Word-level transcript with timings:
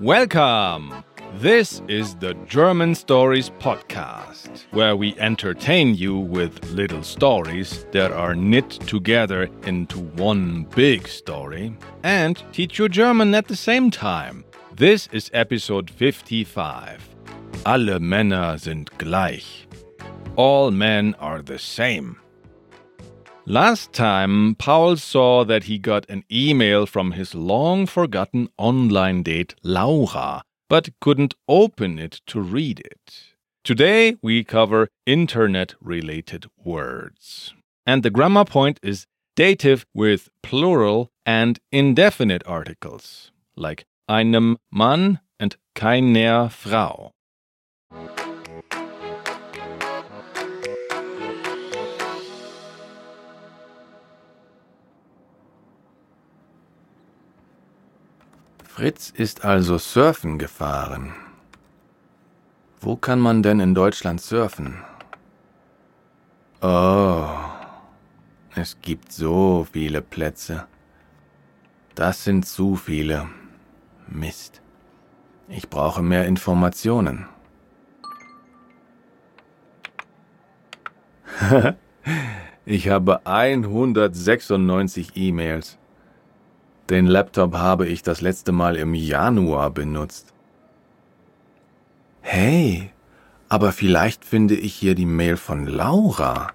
Welcome! 0.00 1.04
This 1.34 1.82
is 1.86 2.14
the 2.14 2.32
German 2.46 2.94
Stories 2.94 3.50
Podcast, 3.50 4.64
where 4.70 4.96
we 4.96 5.14
entertain 5.18 5.94
you 5.94 6.16
with 6.16 6.70
little 6.70 7.02
stories 7.02 7.84
that 7.92 8.10
are 8.10 8.34
knit 8.34 8.70
together 8.70 9.50
into 9.64 9.98
one 9.98 10.64
big 10.74 11.06
story 11.06 11.76
and 12.02 12.42
teach 12.52 12.78
you 12.78 12.88
German 12.88 13.34
at 13.34 13.48
the 13.48 13.56
same 13.56 13.90
time. 13.90 14.42
This 14.74 15.06
is 15.12 15.30
episode 15.34 15.90
55. 15.90 17.06
Alle 17.66 17.98
Männer 18.00 18.58
sind 18.58 18.90
gleich. 18.96 19.66
All 20.36 20.70
men 20.70 21.14
are 21.18 21.42
the 21.42 21.58
same. 21.58 22.16
Last 23.48 23.92
time, 23.92 24.56
Paul 24.56 24.96
saw 24.96 25.44
that 25.44 25.64
he 25.64 25.78
got 25.78 26.10
an 26.10 26.24
email 26.32 26.84
from 26.84 27.12
his 27.12 27.32
long 27.32 27.86
forgotten 27.86 28.48
online 28.58 29.22
date, 29.22 29.54
Laura, 29.62 30.42
but 30.68 30.88
couldn't 31.00 31.34
open 31.46 31.96
it 31.96 32.20
to 32.26 32.40
read 32.40 32.80
it. 32.80 33.34
Today, 33.62 34.16
we 34.20 34.42
cover 34.42 34.88
internet 35.06 35.76
related 35.80 36.46
words. 36.64 37.54
And 37.86 38.02
the 38.02 38.10
grammar 38.10 38.44
point 38.44 38.80
is 38.82 39.06
dative 39.36 39.86
with 39.94 40.28
plural 40.42 41.12
and 41.24 41.60
indefinite 41.70 42.42
articles, 42.48 43.30
like 43.54 43.84
einem 44.08 44.56
Mann 44.72 45.20
and 45.38 45.54
keiner 45.76 46.50
Frau. 46.50 47.12
Fritz 58.76 59.08
ist 59.08 59.42
also 59.42 59.78
surfen 59.78 60.38
gefahren. 60.38 61.14
Wo 62.78 62.94
kann 62.94 63.18
man 63.18 63.42
denn 63.42 63.58
in 63.58 63.74
Deutschland 63.74 64.20
surfen? 64.20 64.84
Oh, 66.60 67.26
es 68.54 68.76
gibt 68.82 69.12
so 69.12 69.66
viele 69.72 70.02
Plätze. 70.02 70.66
Das 71.94 72.24
sind 72.24 72.44
zu 72.46 72.76
viele. 72.76 73.28
Mist. 74.08 74.60
Ich 75.48 75.70
brauche 75.70 76.02
mehr 76.02 76.26
Informationen. 76.26 77.24
ich 82.66 82.90
habe 82.90 83.24
196 83.24 85.12
E-Mails. 85.14 85.78
Den 86.88 87.06
Laptop 87.06 87.54
habe 87.54 87.88
ich 87.88 88.02
das 88.02 88.20
letzte 88.20 88.52
Mal 88.52 88.76
im 88.76 88.94
Januar 88.94 89.70
benutzt. 89.70 90.32
Hey, 92.20 92.90
aber 93.48 93.72
vielleicht 93.72 94.24
finde 94.24 94.54
ich 94.54 94.74
hier 94.74 94.94
die 94.94 95.06
Mail 95.06 95.36
von 95.36 95.66
Laura. 95.66 96.52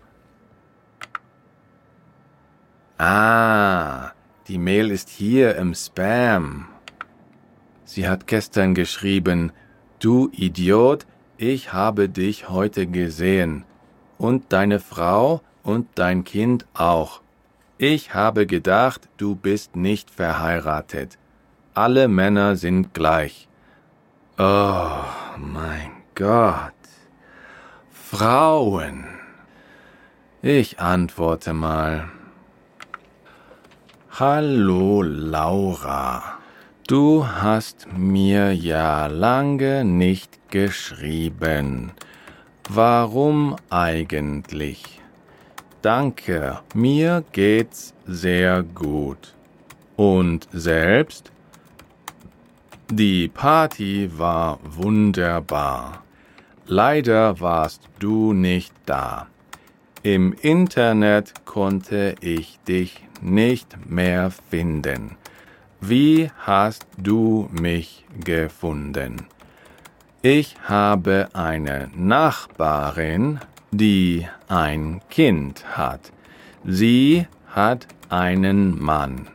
Ah, 2.98 4.12
die 4.48 4.58
Mail 4.58 4.90
ist 4.90 5.10
hier 5.10 5.56
im 5.56 5.74
Spam. 5.74 6.68
Sie 7.84 8.08
hat 8.08 8.28
gestern 8.28 8.74
geschrieben, 8.74 9.52
du 10.00 10.30
Idiot, 10.32 11.06
ich 11.38 11.74
habe 11.74 12.08
dich 12.08 12.48
heute 12.48 12.88
gesehen. 12.88 13.66
Und 14.18 14.54
deine 14.54 14.80
Frau 14.80 15.42
und 15.64 15.88
dein 15.96 16.24
Kind 16.24 16.68
auch. 16.74 17.22
Ich 17.84 18.14
habe 18.14 18.46
gedacht, 18.46 19.10
du 19.18 19.34
bist 19.36 19.76
nicht 19.76 20.12
verheiratet. 20.12 21.18
Alle 21.74 22.08
Männer 22.08 22.56
sind 22.56 22.94
gleich. 22.94 23.48
Oh 24.38 25.02
mein 25.40 25.90
Gott. 26.14 26.76
Frauen. 27.90 29.06
Ich 30.44 30.80
antworte 30.80 31.54
mal. 31.54 32.08
Hallo 34.12 35.02
Laura. 35.02 36.38
Du 36.88 37.26
hast 37.26 37.88
mir 37.98 38.54
ja 38.54 39.08
lange 39.08 39.84
nicht 39.86 40.52
geschrieben. 40.52 41.94
Warum 42.70 43.56
eigentlich? 43.72 45.01
Danke, 45.82 46.60
mir 46.76 47.24
geht's 47.32 47.96
sehr 48.06 48.62
gut. 48.62 49.34
Und 49.96 50.48
selbst? 50.52 51.32
Die 52.92 53.28
Party 53.28 54.12
war 54.16 54.60
wunderbar. 54.64 56.04
Leider 56.68 57.40
warst 57.40 57.90
du 57.98 58.34
nicht 58.34 58.74
da. 58.86 59.26
Im 60.04 60.34
Internet 60.34 61.46
konnte 61.46 62.16
ich 62.22 62.60
dich 62.68 63.04
nicht 63.20 63.90
mehr 63.90 64.30
finden. 64.30 65.18
Wie 65.80 66.30
hast 66.46 66.86
du 66.98 67.50
mich 67.52 68.06
gefunden? 68.24 69.26
Ich 70.22 70.56
habe 70.68 71.30
eine 71.34 71.90
Nachbarin, 71.96 73.40
die 73.72 74.28
ein 74.48 75.02
Kind 75.10 75.78
hat. 75.78 76.12
Sie 76.64 77.26
hat 77.48 77.88
einen 78.10 78.82
Mann. 78.82 79.28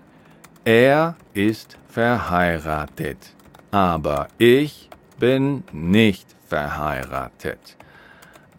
Er 0.65 1.17
ist 1.35 1.79
verheiratet, 1.89 3.35
aber 3.71 4.29
ich 4.39 4.91
bin 5.19 5.65
nicht 5.73 6.27
verheiratet. 6.47 7.77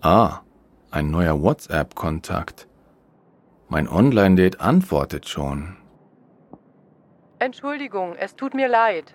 Ah, 0.00 0.40
ein 0.90 1.10
neuer 1.10 1.42
WhatsApp-Kontakt. 1.42 2.66
Mein 3.68 3.88
Online-Date 3.88 4.60
antwortet 4.60 5.28
schon. 5.28 5.76
Entschuldigung, 7.44 8.16
es 8.16 8.36
tut 8.36 8.54
mir 8.54 8.68
leid. 8.68 9.14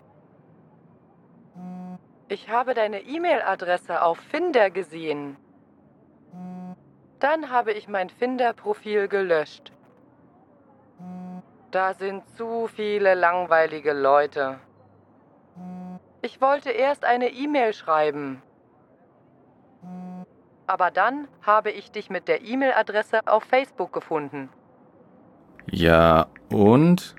Ich 2.28 2.48
habe 2.48 2.76
deine 2.76 3.00
E-Mail-Adresse 3.02 4.04
auf 4.04 4.20
Finder 4.20 4.70
gesehen. 4.70 5.36
Dann 7.20 7.50
habe 7.50 7.72
ich 7.72 7.88
mein 7.88 8.12
Finder-Profil 8.12 9.08
gelöscht. 9.08 9.72
Da 11.72 11.96
sind 11.96 12.30
zu 12.38 12.68
viele 12.68 13.16
langweilige 13.16 13.94
Leute. 13.94 14.60
Ich 16.22 16.40
wollte 16.40 16.70
erst 16.70 17.06
eine 17.06 17.30
E-Mail 17.30 17.74
schreiben. 17.74 18.44
Aber 20.68 20.92
dann 20.92 21.28
habe 21.42 21.72
ich 21.72 21.92
dich 21.92 22.12
mit 22.12 22.28
der 22.28 22.44
E-Mail-Adresse 22.44 23.22
auf 23.26 23.44
Facebook 23.46 23.92
gefunden. 23.92 24.50
Ja, 25.72 26.28
und? 26.52 27.16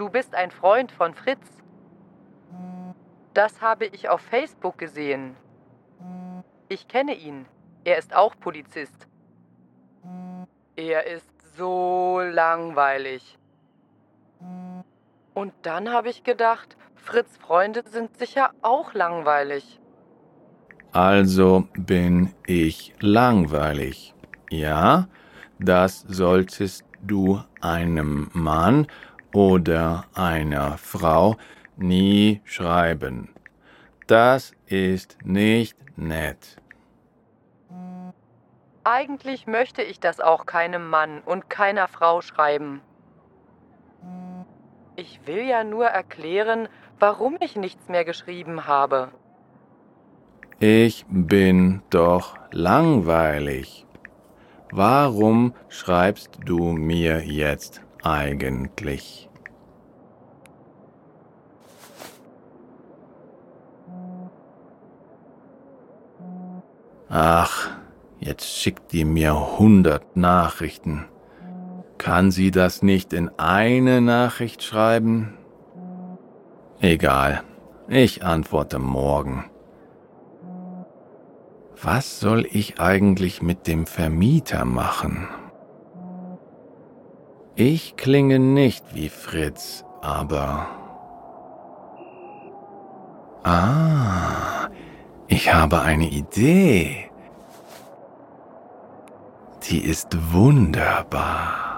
Du 0.00 0.08
bist 0.08 0.34
ein 0.34 0.50
Freund 0.50 0.90
von 0.92 1.12
Fritz. 1.12 1.46
Das 3.34 3.60
habe 3.60 3.84
ich 3.84 4.08
auf 4.08 4.22
Facebook 4.22 4.78
gesehen. 4.78 5.36
Ich 6.70 6.88
kenne 6.88 7.14
ihn. 7.14 7.44
Er 7.84 7.98
ist 7.98 8.16
auch 8.16 8.34
Polizist. 8.40 9.06
Er 10.74 11.06
ist 11.06 11.30
so 11.54 12.18
langweilig. 12.18 13.36
Und 15.34 15.52
dann 15.60 15.92
habe 15.92 16.08
ich 16.08 16.24
gedacht, 16.24 16.78
Fritz 16.94 17.36
Freunde 17.36 17.82
sind 17.86 18.16
sicher 18.16 18.52
auch 18.62 18.94
langweilig. 18.94 19.80
Also 20.92 21.68
bin 21.74 22.32
ich 22.46 22.94
langweilig. 23.00 24.14
Ja, 24.48 25.08
das 25.58 26.06
solltest 26.08 26.86
du 27.02 27.42
einem 27.60 28.30
Mann 28.32 28.86
oder 29.32 30.04
einer 30.14 30.78
Frau 30.78 31.36
nie 31.76 32.40
schreiben. 32.44 33.30
Das 34.06 34.52
ist 34.66 35.18
nicht 35.24 35.76
nett. 35.96 36.56
Eigentlich 38.82 39.46
möchte 39.46 39.82
ich 39.82 40.00
das 40.00 40.20
auch 40.20 40.46
keinem 40.46 40.88
Mann 40.88 41.20
und 41.20 41.50
keiner 41.50 41.86
Frau 41.86 42.22
schreiben. 42.22 42.80
Ich 44.96 45.20
will 45.26 45.44
ja 45.46 45.64
nur 45.64 45.86
erklären, 45.86 46.68
warum 46.98 47.36
ich 47.40 47.56
nichts 47.56 47.88
mehr 47.88 48.04
geschrieben 48.04 48.66
habe. 48.66 49.10
Ich 50.58 51.06
bin 51.08 51.82
doch 51.90 52.36
langweilig. 52.50 53.86
Warum 54.72 55.54
schreibst 55.68 56.38
du 56.44 56.72
mir 56.72 57.24
jetzt 57.24 57.82
eigentlich? 58.04 59.28
Ach, 67.08 67.68
jetzt 68.20 68.46
schickt 68.46 68.92
die 68.92 69.04
mir 69.04 69.58
hundert 69.58 70.16
Nachrichten. 70.16 71.06
Kann 71.98 72.30
sie 72.30 72.50
das 72.50 72.82
nicht 72.82 73.12
in 73.12 73.30
eine 73.36 74.00
Nachricht 74.00 74.62
schreiben? 74.62 75.36
Egal, 76.80 77.42
ich 77.88 78.24
antworte 78.24 78.78
morgen. 78.78 79.44
Was 81.82 82.20
soll 82.20 82.46
ich 82.50 82.80
eigentlich 82.80 83.42
mit 83.42 83.66
dem 83.66 83.86
Vermieter 83.86 84.64
machen? 84.64 85.28
Ich 87.62 87.96
klinge 87.96 88.38
nicht 88.38 88.94
wie 88.94 89.10
Fritz, 89.10 89.84
aber... 90.00 90.66
Ah, 93.42 94.70
ich 95.28 95.52
habe 95.52 95.82
eine 95.82 96.08
Idee. 96.08 97.10
Die 99.68 99.84
ist 99.84 100.32
wunderbar. 100.32 101.69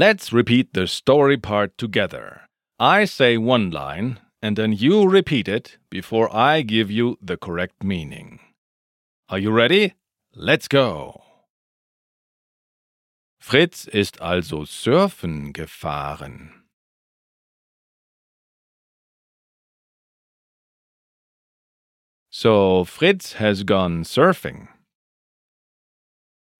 Let's 0.00 0.32
repeat 0.32 0.72
the 0.72 0.86
story 0.86 1.36
part 1.36 1.76
together. 1.76 2.48
I 2.78 3.04
say 3.04 3.36
one 3.36 3.70
line, 3.70 4.18
and 4.40 4.56
then 4.56 4.72
you 4.72 5.06
repeat 5.06 5.46
it 5.46 5.76
before 5.90 6.34
I 6.34 6.62
give 6.62 6.90
you 6.90 7.18
the 7.20 7.36
correct 7.36 7.84
meaning. 7.84 8.40
Are 9.28 9.38
you 9.38 9.50
ready? 9.50 9.92
Let's 10.34 10.68
go! 10.68 11.20
Fritz 13.42 13.86
ist 13.88 14.18
also 14.22 14.64
surfen 14.64 15.52
gefahren. 15.52 16.62
So 22.30 22.84
Fritz 22.84 23.34
has 23.34 23.64
gone 23.64 24.04
surfing. 24.04 24.68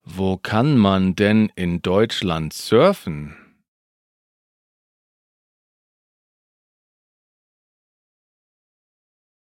Wo 0.03 0.37
kann 0.37 0.77
man 0.77 1.15
denn 1.15 1.51
in 1.55 1.81
Deutschland 1.81 2.53
surfen? 2.53 3.37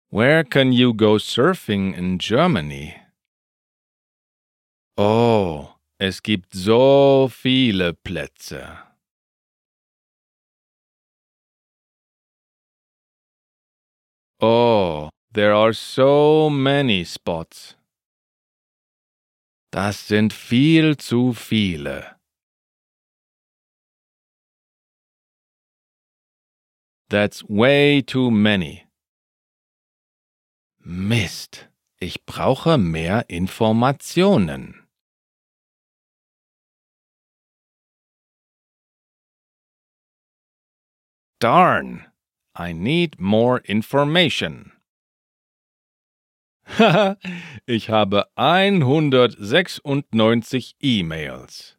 Where 0.10 0.44
can 0.44 0.74
you 0.74 0.94
go 0.94 1.20
surfing 1.20 1.94
in 1.94 2.18
Germany? 2.18 2.96
Oh, 4.98 5.76
es 6.00 6.22
gibt 6.22 6.54
so 6.54 7.30
viele 7.30 7.94
Plätze. 7.94 8.78
Oh, 14.42 15.10
there 15.32 15.54
are 15.54 15.72
so 15.72 16.50
many 16.50 17.04
spots. 17.06 17.76
Das 19.72 20.10
sind 20.10 20.34
viel 20.34 20.98
zu 20.98 21.32
viele. 21.32 22.20
That's 27.10 27.44
way 27.48 28.02
too 28.02 28.32
many. 28.32 28.86
Mist, 30.80 31.70
ich 32.00 32.26
brauche 32.26 32.78
mehr 32.78 33.30
Informationen. 33.30 34.88
Darn, 41.40 42.12
I 42.58 42.74
need 42.74 43.20
more 43.20 43.62
information. 43.66 44.71
Ich 47.66 47.90
habe 47.90 48.28
196 48.36 50.76
E-Mails. 50.80 51.78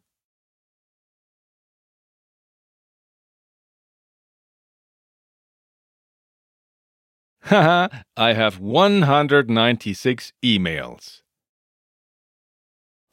Haha, 7.41 7.89
I 8.17 8.35
have 8.35 8.59
196 8.61 10.33
E-Mails. 10.41 11.23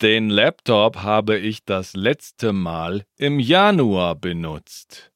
Den 0.02 0.30
Laptop 0.30 1.02
habe 1.02 1.38
ich 1.38 1.64
das 1.64 1.94
letzte 1.94 2.52
Mal 2.52 3.04
im 3.16 3.38
Januar 3.38 4.14
benutzt. 4.14 5.12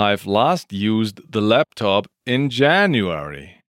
I've 0.00 0.26
last 0.26 0.72
used 0.72 1.22
the 1.28 1.40
laptop 1.40 2.06
in 2.24 2.50
January. 2.50 3.64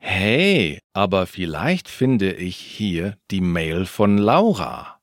Hey, 0.00 0.80
aber 0.92 1.26
vielleicht 1.26 1.88
finde 1.88 2.32
ich 2.32 2.56
hier 2.56 3.16
die 3.30 3.40
Mail 3.40 3.86
von 3.86 4.18
Laura. 4.18 4.98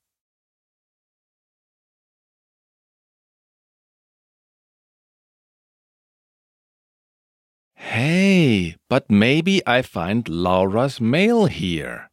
Hey, 7.74 8.76
but 8.90 9.10
maybe 9.10 9.62
I 9.66 9.82
find 9.82 10.28
Laura's 10.28 11.00
mail 11.00 11.46
here. 11.46 12.10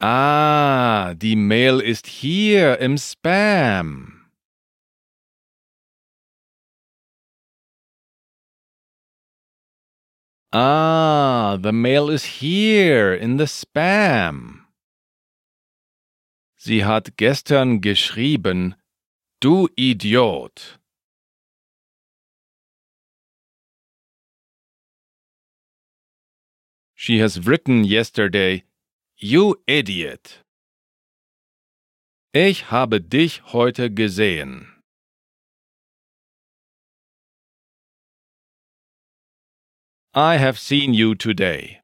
Ah, 0.00 1.14
die 1.14 1.36
Mail 1.36 1.78
ist 1.78 2.08
hier 2.08 2.80
im 2.80 2.98
Spam. 2.98 4.15
Ah, 10.52 11.58
the 11.60 11.72
mail 11.72 12.08
is 12.10 12.40
here 12.40 13.12
in 13.12 13.36
the 13.36 13.46
spam. 13.46 14.62
Sie 16.56 16.82
hat 16.84 17.16
gestern 17.16 17.80
geschrieben, 17.80 18.74
du 19.40 19.68
Idiot. 19.76 20.78
She 26.98 27.18
has 27.20 27.46
written 27.46 27.84
yesterday, 27.84 28.64
you 29.18 29.56
idiot. 29.66 30.42
Ich 32.32 32.70
habe 32.70 33.00
dich 33.00 33.42
heute 33.52 33.90
gesehen. 33.90 34.75
I 40.18 40.38
have 40.38 40.58
seen 40.58 40.94
you 40.94 41.14
today. 41.14 41.82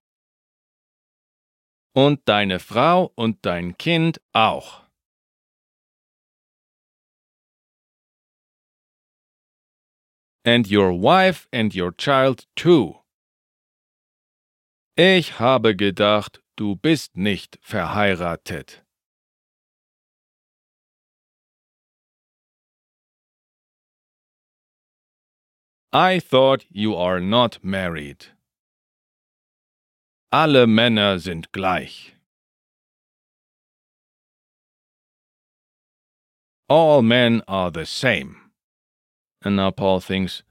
Und 1.94 2.26
deine 2.26 2.60
Frau 2.60 3.12
und 3.14 3.44
dein 3.44 3.76
Kind 3.76 4.22
auch. 4.32 4.86
And 10.46 10.66
your 10.66 10.92
wife 10.94 11.46
and 11.52 11.74
your 11.74 11.92
child 11.92 12.46
too. 12.56 13.02
Ich 14.96 15.38
habe 15.38 15.76
gedacht, 15.76 16.42
du 16.56 16.76
bist 16.76 17.18
nicht 17.18 17.58
verheiratet. 17.60 18.81
I 25.92 26.18
thought 26.18 26.64
you 26.70 26.94
are 26.96 27.20
not 27.20 27.62
married. 27.62 28.26
Alle 30.32 30.66
Männer 30.66 31.18
sind 31.18 31.52
gleich. 31.52 32.12
all 36.72 37.02
men 37.02 37.42
are 37.46 37.70
the 37.70 37.84
same. 37.84 38.36
And 39.42 39.56
now 39.56 39.70
Paul 39.70 40.00
thinks, 40.00 40.42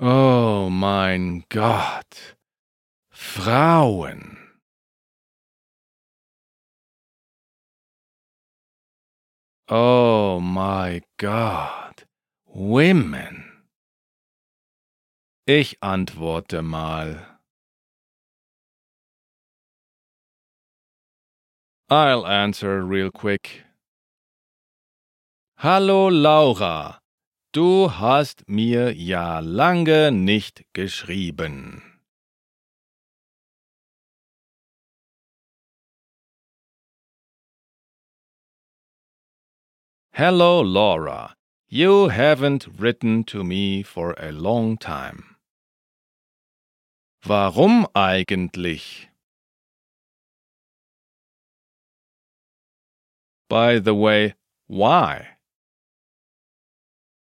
Oh 0.00 0.68
mein 0.68 1.44
Gott, 1.48 2.34
Frauen. 3.12 4.38
Oh 9.68 10.40
my 10.40 11.02
God, 11.16 12.02
women. 12.44 13.49
Ich 15.52 15.82
antworte 15.82 16.62
mal. 16.62 17.26
I'll 21.90 22.24
answer 22.24 22.84
real 22.84 23.10
quick. 23.10 23.64
Hallo 25.58 26.08
Laura, 26.08 27.00
du 27.50 27.88
hast 27.90 28.48
mir 28.48 28.94
ja 28.94 29.40
lange 29.40 30.12
nicht 30.12 30.62
geschrieben. 30.72 31.82
Hello 40.12 40.62
Laura, 40.62 41.34
you 41.66 42.08
haven't 42.08 42.68
written 42.78 43.24
to 43.24 43.42
me 43.42 43.82
for 43.82 44.14
a 44.16 44.30
long 44.30 44.78
time. 44.78 45.39
Warum 47.22 47.86
eigentlich? 47.94 49.08
By 53.48 53.78
the 53.78 53.94
way, 53.94 54.34
why? 54.68 55.36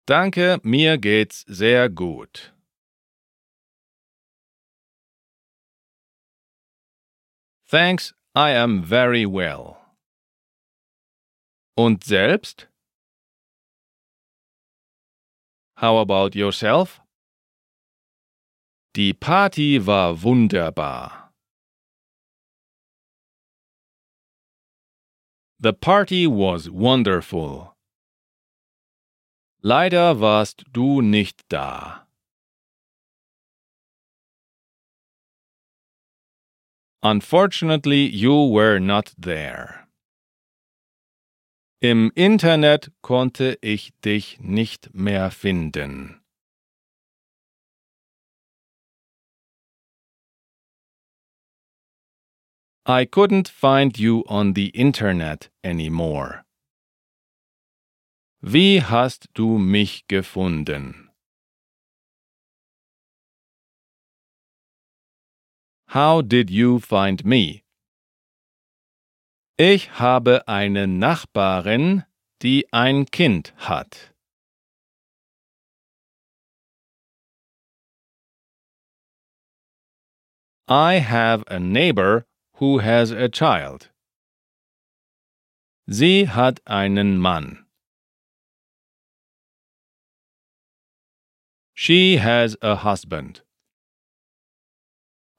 Danke, 0.07 0.59
mir 0.63 0.97
geht's 0.97 1.43
sehr 1.47 1.89
gut. 1.89 2.51
Thanks, 7.67 8.13
I 8.33 8.51
am 8.51 8.81
very 8.81 9.25
well. 9.25 9.77
Und 11.75 12.03
selbst? 12.03 12.67
How 15.77 15.97
about 15.97 16.35
yourself? 16.35 17.01
Die 18.95 19.13
Party 19.13 19.85
war 19.85 20.23
wunderbar. 20.23 21.31
The 25.59 25.73
party 25.73 26.25
was 26.25 26.69
wonderful. 26.71 27.75
Leider 29.61 30.19
warst 30.19 30.63
du 30.71 31.01
nicht 31.01 31.43
da. 31.49 32.07
Unfortunately, 37.03 38.07
you 38.07 38.47
were 38.51 38.79
not 38.79 39.13
there. 39.17 39.87
Im 41.81 42.11
Internet 42.15 42.91
konnte 43.01 43.57
ich 43.61 43.91
dich 44.03 44.39
nicht 44.41 44.93
mehr 44.93 45.29
finden. 45.29 46.18
I 52.89 53.05
couldn't 53.05 53.47
find 53.47 53.99
you 53.99 54.23
on 54.27 54.53
the 54.53 54.69
Internet 54.69 55.49
anymore. 55.63 56.43
Wie 58.41 58.79
hast 58.81 59.27
du 59.35 59.59
mich 59.59 60.07
gefunden? 60.07 61.09
How 65.89 66.23
did 66.23 66.49
you 66.49 66.79
find 66.79 67.23
me? 67.23 67.61
Ich 69.59 69.99
habe 69.99 70.47
eine 70.47 70.87
Nachbarin, 70.87 72.05
die 72.41 72.65
ein 72.73 73.05
Kind 73.05 73.53
hat. 73.57 74.15
I 80.67 80.97
have 80.97 81.43
a 81.47 81.59
neighbor 81.59 82.25
who 82.59 82.79
has 82.79 83.09
a 83.11 83.29
child. 83.29 83.89
Sie 85.87 86.25
hat 86.25 86.59
einen 86.67 87.17
Mann. 87.17 87.65
She 91.73 92.17
has 92.17 92.57
a 92.61 92.75
husband. 92.75 93.43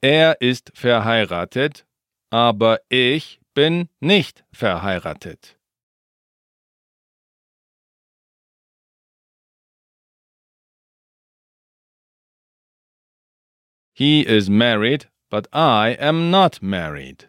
Er 0.03 0.41
ist 0.41 0.73
verheiratet, 0.75 1.85
aber 2.33 2.79
ich 2.89 3.39
bin 3.55 3.91
nicht 4.01 4.43
verheiratet. 4.51 5.59
He 13.93 14.23
is 14.23 14.49
married, 14.49 15.11
but 15.31 15.47
I 15.53 15.97
am 16.01 16.31
not 16.31 16.61
married. 16.61 17.27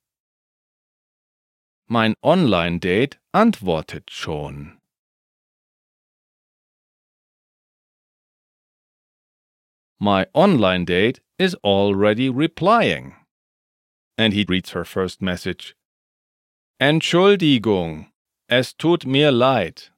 Mein 1.88 2.14
Online-Date 2.22 3.16
antwortet 3.32 4.10
schon. 4.10 4.76
My 9.98 10.26
online 10.34 10.84
date 10.84 11.20
is 11.38 11.54
already 11.64 12.28
replying. 12.28 13.14
And 14.18 14.34
he 14.34 14.44
reads 14.46 14.72
her 14.72 14.84
first 14.84 15.22
message. 15.22 15.74
Entschuldigung, 16.78 18.08
es 18.50 18.74
tut 18.74 19.06
mir 19.06 19.32
leid. 19.32 19.88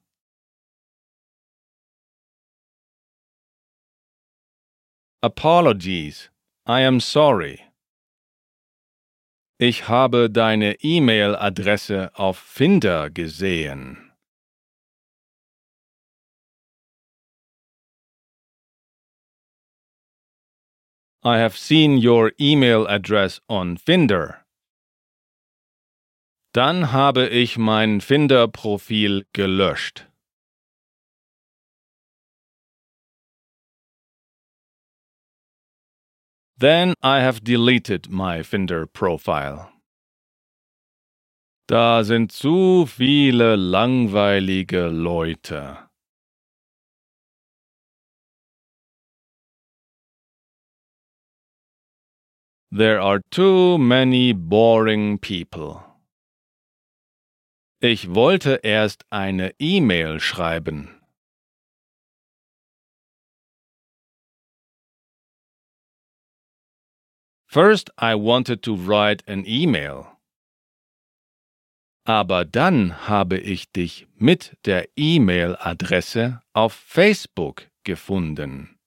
Apologies, 5.21 6.29
I 6.67 6.81
am 6.81 6.99
sorry. 6.99 7.61
Ich 9.59 9.87
habe 9.87 10.31
deine 10.31 10.77
E-Mail-Adresse 10.81 12.09
auf 12.15 12.39
Finder 12.39 13.11
gesehen. 13.11 14.11
I 21.23 21.37
have 21.37 21.55
seen 21.55 21.99
your 21.99 22.31
email 22.39 22.87
address 22.87 23.41
on 23.47 23.77
Finder. 23.77 24.43
Dann 26.51 26.91
habe 26.91 27.27
ich 27.27 27.59
mein 27.59 28.01
Finder-Profil 28.01 29.27
gelöscht. 29.33 30.07
Then 36.57 36.93
I 37.03 37.19
have 37.19 37.43
deleted 37.43 38.09
my 38.09 38.41
Finder 38.41 38.85
profile. 38.85 39.71
Da 41.67 42.03
sind 42.03 42.31
zu 42.31 42.85
viele 42.85 43.57
langweilige 43.57 44.87
Leute. 44.89 45.89
There 52.71 53.01
are 53.01 53.19
too 53.31 53.77
many 53.77 54.31
boring 54.33 55.17
people. 55.17 55.83
Ich 57.81 58.13
wollte 58.13 58.61
erst 58.63 59.03
eine 59.09 59.53
E-Mail 59.59 60.19
schreiben. 60.19 60.94
First 67.55 67.89
I 67.97 68.15
wanted 68.15 68.61
to 68.63 68.75
write 68.75 69.23
an 69.29 69.45
email. 69.47 70.17
Aber 72.05 72.43
dann 72.43 73.07
habe 73.07 73.37
ich 73.37 73.71
dich 73.71 74.07
mit 74.17 74.57
der 74.65 74.89
E-Mail-Adresse 74.97 76.41
auf 76.51 76.73
Facebook 76.73 77.71
gefunden. 77.85 78.77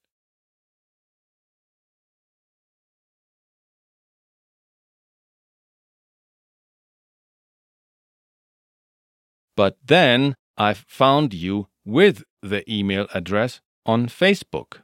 But 9.56 9.78
then 9.82 10.34
I 10.58 10.74
found 10.74 11.32
you 11.32 11.68
with 11.86 12.22
the 12.42 12.62
email 12.68 13.06
address 13.14 13.62
on 13.86 14.10
Facebook. 14.10 14.82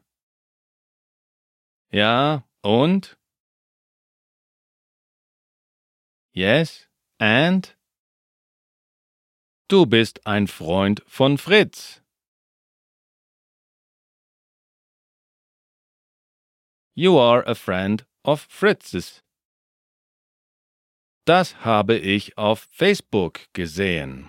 Ja, 1.93 2.45
und? 2.63 3.19
Yes, 6.37 6.89
and? 7.21 7.77
Du 9.69 9.87
bist 9.87 10.27
ein 10.27 10.49
Freund 10.49 11.01
von 11.07 11.39
Fritz. 11.39 12.01
You 16.97 17.17
are 17.17 17.45
a 17.47 17.55
friend 17.55 18.05
of 18.25 18.41
Fritz's. 18.51 19.23
Das 21.25 21.65
habe 21.65 21.97
ich 21.99 22.37
auf 22.37 22.67
Facebook 22.73 23.47
gesehen. 23.53 24.29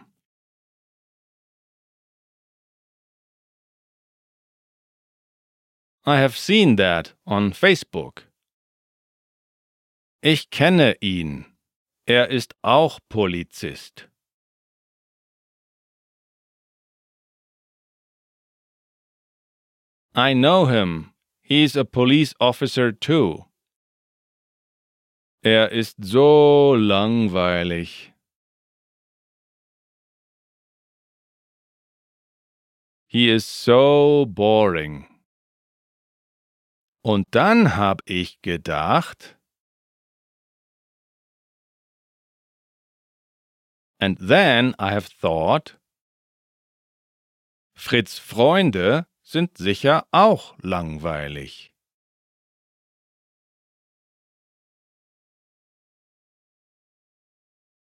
I 6.06 6.18
have 6.18 6.38
seen 6.38 6.78
that 6.78 7.16
on 7.26 7.52
Facebook. 7.52 8.32
Ich 10.22 10.52
kenne 10.52 10.96
ihn. 11.02 11.55
Er 12.08 12.30
ist 12.30 12.54
auch 12.62 13.00
Polizist. 13.10 14.08
I 20.16 20.36
know 20.36 20.68
him. 20.68 21.14
He's 21.42 21.75
a 21.75 21.84
police 21.84 22.36
officer 22.40 22.92
too. 22.92 23.46
Er 25.42 25.72
ist 25.72 25.98
so 26.03 26.75
langweilig. 26.75 28.14
He 33.08 33.29
is 33.29 33.46
so 33.46 34.27
boring. 34.27 35.08
Und 37.03 37.27
dann 37.32 37.75
hab 37.75 38.01
ich 38.06 38.42
gedacht, 38.42 39.38
And 44.00 44.18
then 44.20 44.75
I 44.77 44.92
have 44.92 45.05
thought, 45.08 45.77
Fritz 47.75 48.20
Freunde 48.20 49.08
sind 49.22 49.58
sicher 49.58 50.05
auch 50.12 50.58
langweilig. 50.60 51.72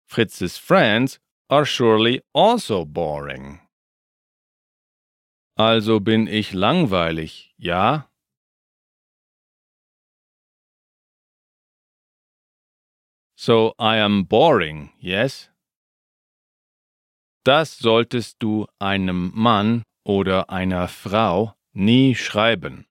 Fritz's 0.07 0.57
friends 0.57 1.19
are 1.49 1.65
surely 1.65 2.21
also 2.33 2.85
boring. 2.85 3.59
Also 5.57 5.99
bin 5.99 6.27
ich 6.27 6.53
langweilig, 6.53 7.53
ja? 7.57 8.09
So 13.35 13.73
I 13.79 13.97
am 13.97 14.25
boring, 14.25 14.93
yes? 14.99 15.49
Das 17.47 17.77
solltest 17.77 18.43
du 18.43 18.67
einem 18.77 19.31
Mann 19.33 19.83
oder 20.03 20.49
einer 20.49 20.89
Frau 20.89 21.55
nie 21.71 22.13
schreiben. 22.13 22.85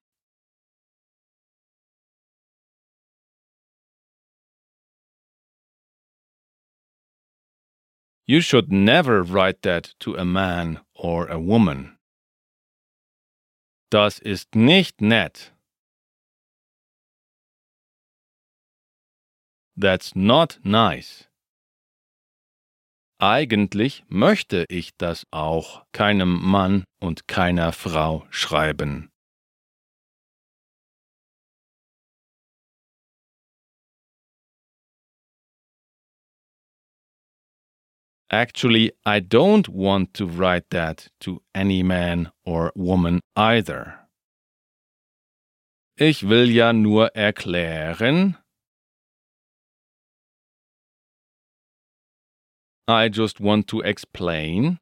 You 8.27 8.41
should 8.41 8.73
never 8.73 9.23
write 9.23 9.61
that 9.61 9.95
to 9.99 10.17
a 10.17 10.25
man 10.25 10.81
or 10.95 11.29
a 11.29 11.39
woman. 11.39 11.99
Das 13.91 14.19
ist 14.19 14.55
nicht 14.55 15.03
nett. 15.03 15.53
That's 19.77 20.17
not 20.17 20.59
nice. 20.65 21.26
Eigentlich 23.19 24.05
möchte 24.09 24.67
ich 24.69 24.91
das 24.99 25.25
auch 25.31 25.87
keinem 25.93 26.39
Mann 26.43 26.85
und 27.01 27.27
keiner 27.27 27.73
Frau 27.73 28.27
schreiben. 28.31 29.09
Actually, 38.29 38.93
I 39.07 39.21
don't 39.21 39.69
want 39.69 40.13
to 40.15 40.27
write 40.27 40.69
that 40.71 41.09
to 41.21 41.41
any 41.55 41.83
man 41.83 42.33
or 42.45 42.71
woman 42.75 43.21
either. 43.35 44.09
Ich 45.99 46.29
will 46.29 46.51
ja 46.51 46.75
nur 46.75 47.15
erklären, 47.15 48.37
I 52.89 53.09
just 53.09 53.41
want 53.41 53.67
to 53.69 53.81
explain, 53.81 54.79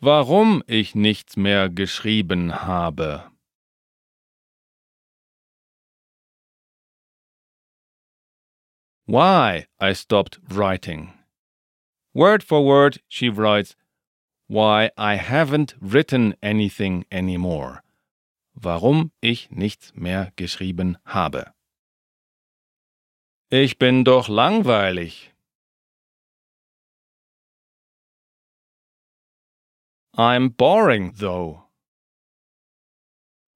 warum 0.00 0.62
ich 0.66 0.94
nichts 0.94 1.36
mehr 1.36 1.68
geschrieben 1.68 2.64
habe. 2.64 3.30
Why 9.04 9.66
I 9.78 9.92
stopped 9.92 10.38
writing. 10.48 11.12
Word 12.14 12.42
for 12.42 12.64
word, 12.64 13.00
she 13.08 13.28
writes, 13.28 13.76
Why 14.46 14.90
I 14.96 15.16
haven't 15.16 15.74
written 15.78 16.34
anything 16.42 17.04
anymore. 17.12 17.82
Warum 18.54 19.12
ich 19.20 19.50
nichts 19.50 19.92
mehr 19.94 20.32
geschrieben 20.36 20.96
habe. 21.04 21.52
Ich 23.50 23.78
bin 23.78 24.04
doch 24.04 24.28
langweilig. 24.28 25.34
I'm 30.18 30.48
boring, 30.48 31.12
though. 31.14 31.62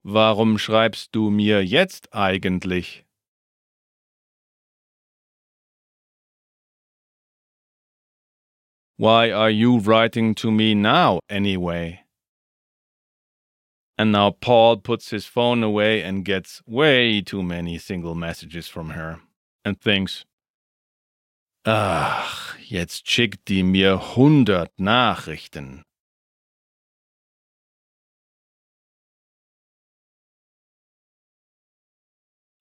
Warum 0.04 0.58
schreibst 0.58 1.10
du 1.10 1.28
mir 1.28 1.64
jetzt 1.64 2.14
eigentlich? 2.14 3.04
Why 8.96 9.32
are 9.32 9.50
you 9.50 9.78
writing 9.78 10.36
to 10.36 10.52
me 10.52 10.76
now, 10.76 11.18
anyway? 11.28 12.04
And 13.98 14.12
now 14.12 14.30
Paul 14.30 14.76
puts 14.76 15.10
his 15.10 15.26
phone 15.26 15.64
away 15.64 16.02
and 16.02 16.24
gets 16.24 16.62
way 16.64 17.22
too 17.22 17.42
many 17.42 17.76
single 17.78 18.14
messages 18.14 18.68
from 18.68 18.90
her 18.90 19.20
and 19.64 19.80
thinks, 19.80 20.24
Ach, 21.66 22.56
jetzt 22.60 23.08
schickt 23.08 23.46
die 23.46 23.64
mir 23.64 24.14
hundert 24.14 24.70
Nachrichten. 24.78 25.82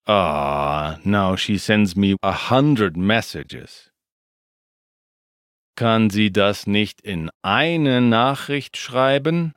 Ah, 0.06 0.98
now 1.04 1.36
she 1.36 1.56
sends 1.58 1.94
me 1.96 2.16
a 2.22 2.32
hundred 2.32 2.96
messages. 2.96 3.90
Kann 5.76 6.10
sie 6.10 6.30
das 6.30 6.66
nicht 6.66 7.00
in 7.00 7.30
eine 7.42 8.00
Nachricht 8.00 8.76
schreiben? 8.76 9.54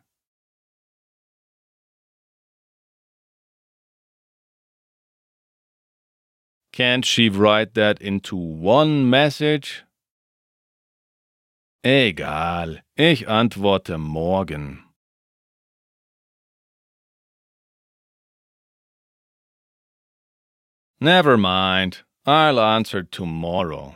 Can't 6.72 7.06
she 7.06 7.30
write 7.30 7.74
that 7.74 8.00
into 8.00 8.36
one 8.36 9.10
message? 9.10 9.84
Egal, 11.84 12.84
ich 12.96 13.28
antworte 13.28 13.98
morgen. 13.98 14.85
Never 21.02 21.38
mind, 21.38 22.04
I'll 22.26 22.60
answer 22.60 23.04
tomorrow. 23.04 23.96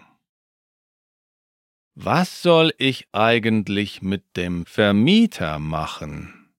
Was 1.95 2.29
soll 2.29 2.71
ich 2.77 3.07
eigentlich 3.13 4.01
mit 4.01 4.23
dem 4.35 4.65
Vermieter 4.65 5.59
machen? 5.59 6.49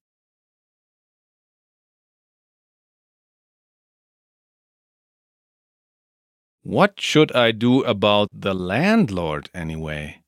What 6.62 7.00
should 7.00 7.34
I 7.34 7.52
do 7.52 7.82
about 7.84 8.28
the 8.32 8.54
landlord 8.54 9.50
anyway? 9.54 10.22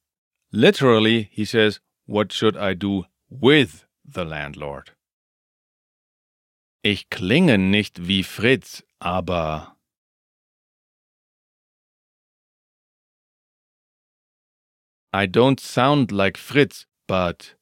Literally, 0.50 1.28
he 1.30 1.44
says, 1.44 1.80
What 2.06 2.32
should 2.32 2.56
I 2.56 2.74
do 2.74 3.04
with 3.30 3.84
the 4.04 4.24
landlord? 4.24 4.92
Ich 6.82 7.08
klinge 7.10 7.58
nicht 7.58 8.08
wie 8.08 8.22
Fritz, 8.22 8.82
aber. 8.98 9.76
I 15.12 15.26
don't 15.26 15.60
sound 15.60 16.10
like 16.10 16.38
Fritz, 16.38 16.86
but. 17.06 17.54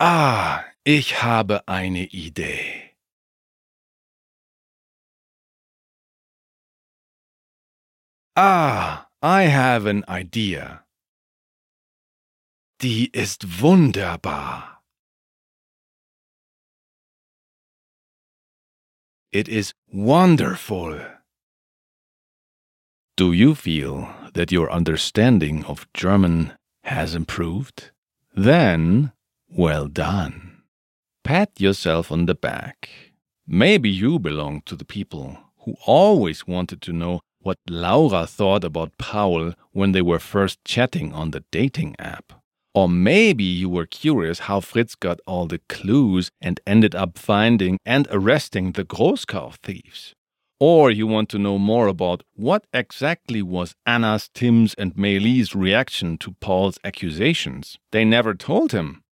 Ah, 0.00 0.64
ich 0.84 1.22
habe 1.22 1.62
eine 1.68 2.06
Idee. 2.06 2.96
Ah, 8.34 9.06
I 9.22 9.44
have 9.44 9.86
an 9.86 10.04
idea. 10.08 10.84
Die 12.80 13.08
ist 13.12 13.60
wunderbar. 13.60 14.82
It 19.30 19.48
is 19.48 19.74
wonderful. 19.86 21.00
Do 23.16 23.32
you 23.32 23.54
feel 23.54 24.08
that 24.32 24.52
your 24.52 24.70
understanding 24.70 25.64
of 25.64 25.86
German 25.94 26.52
has 26.84 27.14
improved? 27.14 27.90
Then, 28.34 29.12
well 29.48 29.88
done. 29.88 30.62
Pat 31.24 31.60
yourself 31.60 32.10
on 32.10 32.26
the 32.26 32.34
back. 32.34 32.88
Maybe 33.46 33.90
you 33.90 34.18
belong 34.18 34.62
to 34.66 34.76
the 34.76 34.84
people 34.84 35.38
who 35.64 35.76
always 35.86 36.46
wanted 36.46 36.80
to 36.82 36.92
know 36.92 37.20
what 37.40 37.58
Laura 37.68 38.26
thought 38.26 38.64
about 38.64 38.96
Paul 38.98 39.52
when 39.72 39.92
they 39.92 40.02
were 40.02 40.18
first 40.18 40.64
chatting 40.64 41.12
on 41.12 41.30
the 41.30 41.44
dating 41.50 41.96
app. 41.98 42.32
Or 42.74 42.88
maybe 42.88 43.44
you 43.44 43.68
were 43.68 43.86
curious 43.86 44.40
how 44.40 44.60
Fritz 44.60 44.94
got 44.94 45.20
all 45.26 45.46
the 45.46 45.60
clues 45.68 46.30
and 46.40 46.58
ended 46.66 46.94
up 46.94 47.18
finding 47.18 47.78
and 47.84 48.08
arresting 48.10 48.72
the 48.72 48.84
Großkauf 48.84 49.56
thieves. 49.56 50.14
Or 50.64 50.92
you 50.92 51.08
want 51.08 51.28
to 51.30 51.40
know 51.40 51.58
more 51.58 51.88
about 51.88 52.22
what 52.34 52.68
exactly 52.72 53.42
was 53.42 53.74
Anna's, 53.84 54.30
Tim's, 54.32 54.74
and 54.74 54.96
Meili's 54.96 55.56
reaction 55.56 56.16
to 56.18 56.36
Paul's 56.38 56.78
accusations. 56.84 57.80
They 57.90 58.04
never 58.04 58.32
told 58.32 58.70
him. 58.70 59.02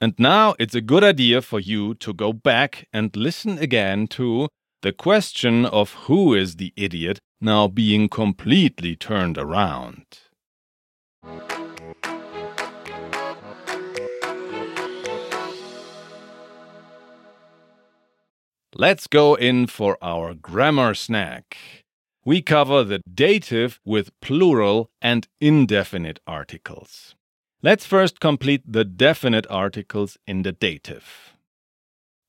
And 0.00 0.14
now 0.18 0.54
it's 0.60 0.74
a 0.76 0.80
good 0.80 1.02
idea 1.02 1.42
for 1.42 1.58
you 1.58 1.96
to 1.96 2.12
go 2.12 2.32
back 2.32 2.86
and 2.92 3.16
listen 3.16 3.58
again 3.58 4.06
to 4.08 4.48
the 4.82 4.92
question 4.92 5.66
of 5.66 5.94
who 6.06 6.32
is 6.32 6.56
the 6.56 6.72
idiot 6.76 7.18
now 7.40 7.66
being 7.66 8.08
completely 8.08 8.94
turned 8.94 9.36
around. 9.36 10.04
Let's 18.76 19.06
go 19.08 19.34
in 19.34 19.66
for 19.66 19.98
our 20.00 20.34
grammar 20.34 20.94
snack. 20.94 21.83
We 22.26 22.40
cover 22.40 22.84
the 22.84 23.02
dative 23.12 23.80
with 23.84 24.18
plural 24.20 24.90
and 25.02 25.28
indefinite 25.42 26.20
articles. 26.26 27.14
Let's 27.62 27.84
first 27.84 28.18
complete 28.18 28.62
the 28.66 28.84
definite 28.84 29.46
articles 29.50 30.16
in 30.26 30.42
the 30.42 30.52
dative. 30.52 31.36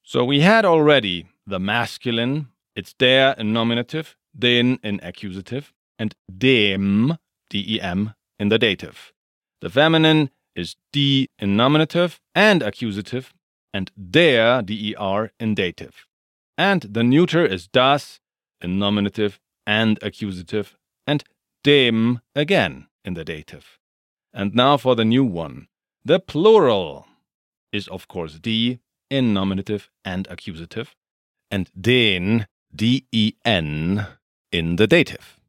So 0.04 0.26
we 0.26 0.42
had 0.42 0.66
already 0.66 1.28
the 1.48 1.60
masculine, 1.60 2.48
it's 2.76 2.94
der 2.94 3.36
in 3.38 3.54
nominative, 3.54 4.18
den 4.38 4.80
in 4.84 5.00
accusative, 5.02 5.72
and 5.98 6.14
dem, 6.38 7.18
dem, 7.50 8.14
in 8.38 8.50
the 8.50 8.60
dative. 8.60 9.14
The 9.62 9.70
feminine 9.70 10.30
is 10.56 10.76
die 10.92 11.28
in 11.40 11.56
nominative 11.56 12.20
and 12.34 12.62
accusative, 12.62 13.34
and 13.74 13.92
der, 13.96 14.62
der, 14.62 15.32
in 15.40 15.56
dative. 15.56 16.06
And 16.58 16.82
the 16.82 17.04
neuter 17.04 17.46
is 17.46 17.68
das 17.68 18.20
in 18.62 18.78
nominative 18.78 19.40
and 19.66 20.00
accusative, 20.02 20.76
and 21.08 21.24
dem 21.64 22.22
again 22.36 22.88
in 23.04 23.14
the 23.14 23.24
dative. 23.24 23.80
And 24.34 24.54
now 24.54 24.78
for 24.78 24.96
the 24.96 25.06
new 25.06 25.24
one. 25.24 25.68
The 26.04 26.20
plural 26.20 27.08
is, 27.72 27.88
of 27.88 28.08
course, 28.08 28.40
die 28.40 28.80
in 29.10 29.34
nominative 29.34 29.90
and 30.04 30.28
accusative, 30.30 30.96
and 31.50 31.70
den, 31.80 32.48
den, 32.76 34.08
in 34.52 34.76
the 34.76 34.88
dative. 34.88 35.40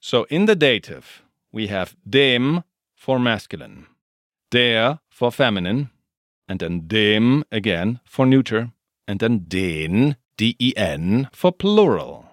So 0.00 0.24
in 0.24 0.46
the 0.46 0.56
dative, 0.56 1.22
we 1.52 1.66
have 1.66 1.96
dem 2.08 2.64
for 2.94 3.18
masculine, 3.18 3.86
der 4.50 4.98
for 5.10 5.30
feminine, 5.32 5.90
and 6.48 6.60
then 6.60 6.86
dem 6.86 7.44
again 7.50 8.00
for 8.04 8.24
neuter, 8.24 8.70
and 9.06 9.20
then 9.20 9.44
den 9.48 10.16
den 10.38 11.28
for 11.32 11.52
plural. 11.52 12.27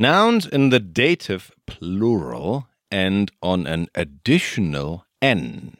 Nouns 0.00 0.46
in 0.46 0.70
the 0.70 0.80
dative 0.80 1.52
plural 1.66 2.66
end 2.90 3.32
on 3.42 3.66
an 3.66 3.88
additional 3.94 5.04
n. 5.20 5.76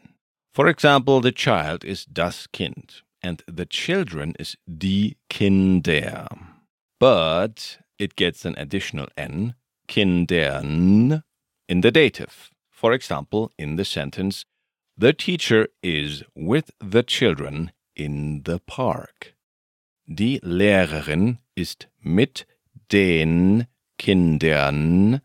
For 0.52 0.68
example, 0.68 1.22
the 1.22 1.32
child 1.32 1.86
is 1.86 2.04
das 2.04 2.46
Kind 2.46 3.00
and 3.22 3.42
the 3.48 3.64
children 3.64 4.34
is 4.38 4.58
die 4.68 5.14
Kinder. 5.30 6.26
But 6.98 7.78
it 7.98 8.14
gets 8.14 8.44
an 8.44 8.56
additional 8.58 9.08
n, 9.16 9.54
kindern, 9.88 11.22
in 11.66 11.80
the 11.80 11.90
dative. 11.90 12.50
For 12.70 12.92
example, 12.92 13.50
in 13.56 13.76
the 13.76 13.86
sentence, 13.86 14.44
the 14.98 15.14
teacher 15.14 15.68
is 15.82 16.22
with 16.36 16.72
the 16.78 17.02
children 17.02 17.72
in 17.96 18.42
the 18.44 18.58
park. 18.58 19.34
Die 20.06 20.40
Lehrerin 20.42 21.38
ist 21.56 21.86
mit 22.04 22.44
den 22.90 23.66
Kindern 24.00 25.20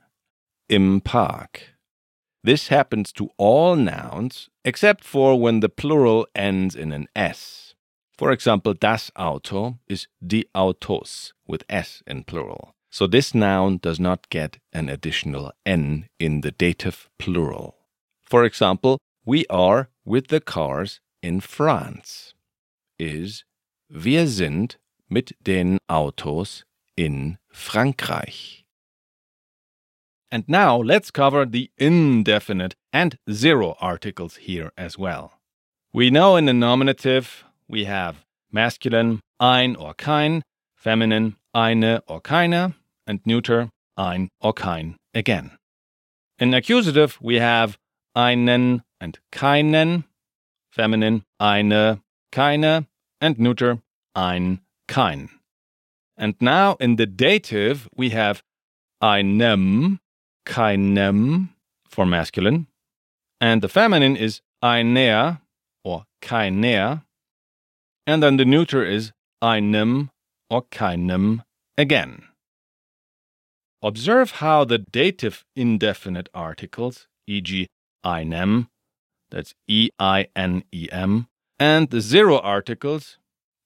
im 0.67 0.99
Park. 0.99 1.77
This 2.43 2.67
happens 2.67 3.13
to 3.13 3.29
all 3.38 3.77
nouns 3.77 4.49
except 4.65 5.05
for 5.05 5.39
when 5.39 5.61
the 5.61 5.69
plural 5.69 6.27
ends 6.35 6.75
in 6.75 6.91
an 6.91 7.07
S. 7.15 7.73
For 8.17 8.33
example, 8.33 8.73
das 8.73 9.11
Auto 9.15 9.79
is 9.88 10.07
die 10.19 10.43
Autos 10.53 11.31
with 11.47 11.63
S 11.69 12.03
in 12.05 12.25
plural. 12.25 12.73
So 12.91 13.07
this 13.07 13.33
noun 13.33 13.77
does 13.77 13.97
not 13.97 14.29
get 14.29 14.57
an 14.73 14.89
additional 14.89 15.53
N 15.65 16.09
in 16.19 16.41
the 16.41 16.51
dative 16.51 17.07
plural. 17.17 17.75
For 18.23 18.43
example, 18.43 18.97
we 19.25 19.45
are 19.49 19.88
with 20.03 20.27
the 20.27 20.41
cars 20.41 20.99
in 21.23 21.39
France 21.39 22.33
is 22.99 23.45
Wir 23.89 24.27
sind 24.27 24.75
mit 25.09 25.31
den 25.41 25.77
Autos 25.88 26.65
in 26.97 27.38
Frankreich. 27.49 28.64
And 30.36 30.43
now 30.50 30.76
let's 30.76 31.12
cover 31.12 31.45
the 31.45 31.71
indefinite 31.78 32.76
and 32.91 33.17
zero 33.32 33.78
articles 33.80 34.36
here 34.36 34.74
as 34.78 34.98
well. 34.98 35.39
We 35.93 36.10
know 36.10 36.36
in 36.36 36.43
the 36.43 36.52
nominative 36.52 37.45
we 37.69 37.86
have 37.86 38.26
masculine 38.52 39.21
ein 39.39 39.78
or 39.78 39.93
kein, 39.93 40.43
feminine 40.76 41.38
eine 41.54 42.02
or 42.06 42.19
keine, 42.19 42.74
and 43.08 43.21
neuter 43.26 43.69
ein 43.95 44.28
or 44.41 44.52
kein 44.52 44.98
again. 45.13 45.52
In 46.38 46.54
accusative 46.54 47.17
we 47.21 47.36
have 47.36 47.78
einen 48.13 48.84
and 49.00 49.17
keinen, 49.32 50.04
feminine 50.69 51.24
eine, 51.39 52.02
keine, 52.34 52.88
and 53.21 53.39
neuter 53.39 53.80
ein, 54.13 54.60
kein. 54.89 55.30
And 56.17 56.36
now 56.41 56.76
in 56.82 56.98
the 56.98 57.06
dative 57.06 57.88
we 57.95 58.10
have 58.10 58.43
einem, 59.02 60.02
keinem 60.45 61.49
for 61.88 62.05
masculine, 62.05 62.67
and 63.41 63.62
the 63.62 63.69
feminine 63.69 64.15
is 64.15 64.41
einer 64.62 65.41
or 65.84 66.05
keiner, 66.21 67.03
and 68.08 68.21
then 68.21 68.38
the 68.38 68.45
neuter 68.45 68.84
is 68.84 69.12
einem 69.41 70.10
or 70.49 70.63
keinem 70.63 71.43
again. 71.77 72.23
Observe 73.81 74.31
how 74.31 74.63
the 74.63 74.79
dative 74.79 75.43
indefinite 75.55 76.29
articles, 76.34 77.08
e.g., 77.27 77.67
einem, 78.03 78.67
that's 79.29 79.53
E 79.67 79.89
I 79.99 80.27
N 80.36 80.63
E 80.71 80.88
M, 80.91 81.27
and 81.60 81.89
the 81.89 82.01
zero 82.01 82.39
articles, 82.39 83.17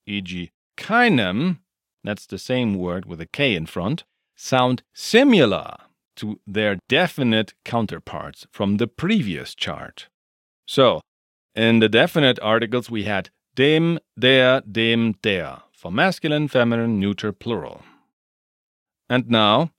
e.g., 0.06 0.52
keinem, 0.78 1.60
that's 2.04 2.26
the 2.26 2.38
same 2.38 2.76
word 2.76 3.06
with 3.06 3.22
a 3.22 3.26
K 3.26 3.56
in 3.56 3.66
front, 3.66 4.04
sound 4.36 4.84
similar 4.94 5.76
to 6.20 6.40
their 6.48 6.78
definite 6.88 7.54
counterparts 7.66 8.48
from 8.52 8.78
the 8.78 8.88
previous 8.88 9.56
chart. 9.56 10.08
So, 10.68 11.02
in 11.56 11.80
the 11.80 11.90
definite 11.90 12.40
articles, 12.42 12.90
we 12.90 13.04
had 13.04 13.30
dem, 13.56 14.00
der, 14.18 14.62
dem, 14.62 15.16
der 15.22 15.64
for 15.74 15.92
masculine, 15.92 16.48
feminine, 16.48 17.00
neuter, 17.00 17.32
plural. 17.32 17.82
And 19.10 19.30
now, 19.30 19.72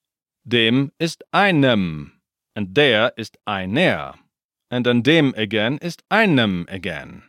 dem 0.48 0.92
ist 0.98 1.22
einem, 1.32 2.12
and 2.56 2.74
der 2.74 3.12
ist 3.16 3.36
einer, 3.46 4.14
and 4.70 4.86
then 4.86 5.02
dem 5.02 5.34
again 5.36 5.78
is 5.82 5.96
einem 6.10 6.66
again. 6.68 7.22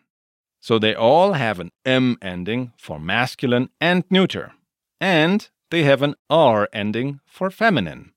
So 0.61 0.79
they 0.79 0.95
all 0.95 1.33
have 1.33 1.59
an 1.59 1.71
M 1.85 2.17
ending 2.21 2.71
for 2.77 2.99
masculine 2.99 3.69
and 3.79 4.03
neuter, 4.09 4.53
and 4.99 5.49
they 5.69 5.83
have 5.83 6.01
an 6.01 6.15
R 6.29 6.69
ending 6.71 7.19
for 7.25 7.49
feminine. 7.49 8.13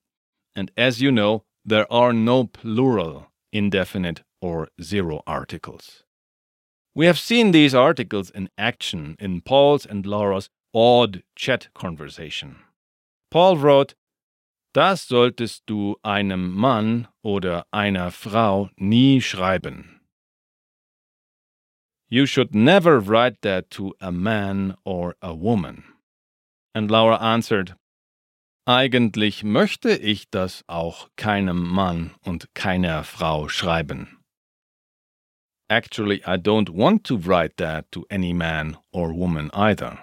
And 0.56 0.70
as 0.76 1.00
you 1.02 1.10
know, 1.10 1.44
there 1.64 1.90
are 1.92 2.12
no 2.12 2.44
plural, 2.44 3.28
indefinite, 3.52 4.22
or 4.40 4.68
zero 4.80 5.22
articles. 5.26 6.04
We 6.94 7.06
have 7.06 7.18
seen 7.18 7.50
these 7.50 7.74
articles 7.74 8.30
in 8.30 8.50
action 8.56 9.16
in 9.18 9.40
Paul's 9.40 9.84
and 9.84 10.06
Laura's 10.06 10.48
odd 10.72 11.22
chat 11.34 11.68
conversation. 11.74 12.56
Paul 13.30 13.56
wrote, 13.56 13.94
Das 14.74 15.08
solltest 15.08 15.62
du 15.66 15.96
einem 16.04 16.52
Mann 16.52 17.08
oder 17.22 17.64
einer 17.72 18.10
Frau 18.10 18.70
nie 18.76 19.20
schreiben. 19.20 20.00
You 22.08 22.26
should 22.26 22.54
never 22.54 23.00
write 23.00 23.40
that 23.42 23.70
to 23.70 23.94
a 24.00 24.12
man 24.12 24.76
or 24.84 25.16
a 25.20 25.34
woman. 25.34 25.84
And 26.74 26.90
Laura 26.90 27.20
answered, 27.20 27.74
Eigentlich 28.66 29.44
möchte 29.44 29.94
ich 29.94 30.30
das 30.30 30.64
auch 30.68 31.10
keinem 31.16 31.68
Mann 31.68 32.14
und 32.22 32.54
keiner 32.54 33.04
Frau 33.04 33.48
schreiben. 33.48 34.18
Actually, 35.68 36.22
I 36.26 36.38
don't 36.38 36.70
want 36.70 37.04
to 37.04 37.16
write 37.16 37.56
that 37.56 37.90
to 37.92 38.06
any 38.10 38.32
man 38.32 38.78
or 38.90 39.12
woman 39.12 39.50
either. 39.52 39.98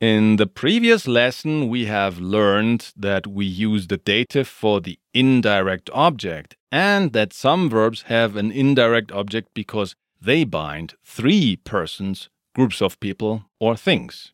In 0.00 0.36
the 0.38 0.46
previous 0.46 1.06
lesson, 1.06 1.68
we 1.68 1.86
have 1.86 2.20
learned 2.20 2.92
that 2.96 3.26
we 3.26 3.44
use 3.44 3.88
the 3.88 3.98
dative 3.98 4.46
for 4.46 4.80
the 4.80 4.98
indirect 5.12 5.90
object 5.92 6.56
and 6.70 7.12
that 7.12 7.34
some 7.34 7.68
verbs 7.68 8.02
have 8.02 8.36
an 8.36 8.50
indirect 8.50 9.12
object 9.12 9.48
because 9.52 9.94
they 10.22 10.44
bind 10.44 10.94
three 11.04 11.56
persons, 11.56 12.30
groups 12.54 12.80
of 12.80 12.98
people, 13.00 13.44
or 13.58 13.76
things. 13.76 14.32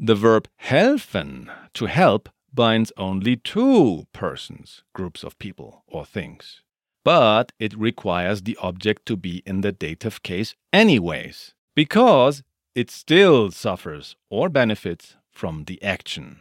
The 0.00 0.14
verb 0.14 0.48
helfen, 0.62 1.50
to 1.74 1.86
help, 1.86 2.28
binds 2.54 2.92
only 2.96 3.36
two 3.36 4.06
persons, 4.12 4.84
groups 4.94 5.24
of 5.24 5.38
people, 5.38 5.82
or 5.88 6.06
things. 6.06 6.62
But 7.04 7.52
it 7.58 7.76
requires 7.76 8.42
the 8.42 8.56
object 8.62 9.06
to 9.06 9.16
be 9.16 9.42
in 9.44 9.62
the 9.62 9.72
dative 9.72 10.22
case 10.22 10.54
anyways, 10.72 11.54
because 11.74 12.44
it 12.76 12.90
still 12.90 13.50
suffers 13.50 14.14
or 14.30 14.48
benefits 14.48 15.16
from 15.32 15.64
the 15.64 15.82
action. 15.82 16.40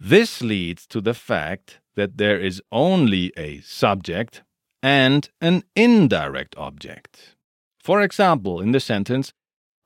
This 0.00 0.42
leads 0.42 0.86
to 0.88 1.00
the 1.00 1.14
fact 1.14 1.78
that 1.94 2.18
there 2.18 2.38
is 2.38 2.60
only 2.72 3.32
a 3.36 3.60
subject 3.60 4.42
and 4.82 5.28
an 5.40 5.62
indirect 5.76 6.56
object. 6.58 7.36
For 7.80 8.02
example, 8.02 8.60
in 8.60 8.72
the 8.72 8.80
sentence, 8.80 9.32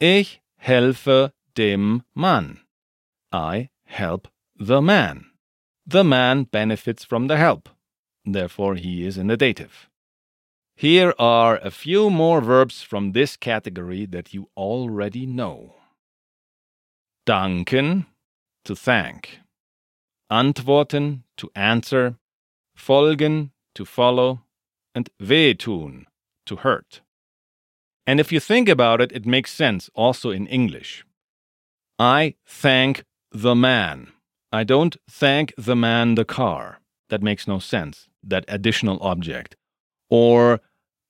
Ich 0.00 0.40
helfe 0.56 1.32
dem 1.54 2.04
Mann. 2.14 2.60
I 3.32 3.70
help 3.84 4.28
the 4.56 4.80
man. 4.80 5.26
The 5.86 6.04
man 6.04 6.44
benefits 6.44 7.04
from 7.04 7.26
the 7.26 7.36
help. 7.36 7.68
Therefore, 8.24 8.74
he 8.74 9.06
is 9.06 9.16
in 9.16 9.28
the 9.28 9.36
dative. 9.36 9.88
Here 10.76 11.14
are 11.18 11.58
a 11.58 11.70
few 11.70 12.10
more 12.10 12.40
verbs 12.40 12.82
from 12.82 13.12
this 13.12 13.36
category 13.36 14.06
that 14.06 14.32
you 14.32 14.48
already 14.56 15.26
know. 15.26 15.74
Danken, 17.26 18.06
to 18.64 18.74
thank. 18.74 19.40
Antworten, 20.30 21.24
to 21.36 21.50
answer. 21.54 22.16
Folgen, 22.76 23.50
to 23.74 23.84
follow. 23.84 24.40
And 24.94 25.10
wehtun, 25.20 26.06
to 26.46 26.56
hurt. 26.56 27.00
And 28.06 28.18
if 28.18 28.32
you 28.32 28.40
think 28.40 28.68
about 28.68 29.00
it, 29.00 29.12
it 29.12 29.26
makes 29.26 29.52
sense 29.52 29.90
also 29.94 30.30
in 30.30 30.46
English. 30.46 31.04
I 31.98 32.34
thank 32.46 33.04
the 33.32 33.54
man. 33.54 34.08
I 34.52 34.64
don't 34.64 34.96
thank 35.08 35.54
the 35.56 35.76
man 35.76 36.14
the 36.14 36.24
car. 36.24 36.80
That 37.08 37.22
makes 37.22 37.46
no 37.46 37.58
sense, 37.58 38.08
that 38.22 38.44
additional 38.48 38.98
object. 39.00 39.56
Or 40.08 40.60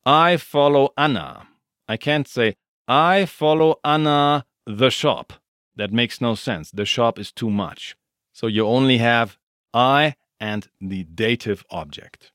I 0.04 0.36
follow 0.36 0.92
Anna. 0.96 1.48
I 1.88 1.96
can't 1.96 2.28
say 2.28 2.56
I 2.86 3.24
follow 3.24 3.80
Anna 3.84 4.44
the 4.66 4.90
shop. 4.90 5.32
That 5.76 5.92
makes 5.92 6.20
no 6.20 6.34
sense. 6.34 6.70
The 6.70 6.84
shop 6.84 7.18
is 7.18 7.32
too 7.32 7.50
much. 7.50 7.96
So 8.32 8.46
you 8.46 8.66
only 8.66 8.98
have 8.98 9.38
I 9.72 10.16
and 10.38 10.68
the 10.80 11.04
dative 11.04 11.64
object. 11.70 12.32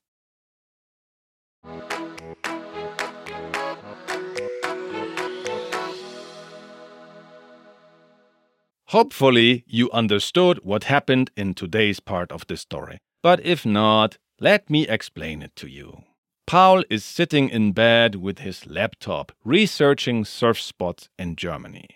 Hopefully, 8.90 9.64
you 9.66 9.90
understood 9.90 10.60
what 10.62 10.84
happened 10.84 11.30
in 11.36 11.54
today's 11.54 11.98
part 12.00 12.30
of 12.30 12.46
the 12.46 12.56
story. 12.56 12.98
But 13.22 13.44
if 13.44 13.66
not, 13.66 14.18
let 14.40 14.70
me 14.70 14.86
explain 14.86 15.42
it 15.42 15.56
to 15.56 15.66
you. 15.66 16.04
Paul 16.46 16.84
is 16.88 17.04
sitting 17.04 17.48
in 17.48 17.72
bed 17.72 18.14
with 18.14 18.38
his 18.38 18.66
laptop 18.66 19.32
researching 19.44 20.24
surf 20.24 20.60
spots 20.60 21.08
in 21.18 21.34
Germany. 21.34 21.88